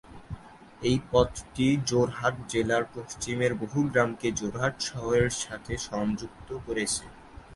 [0.81, 7.05] এই পথটি যোরহাট জেলার পশ্চিমের বহু গ্রামকে যোরহাট শহরের সাথে সংযুক্ত করেছে।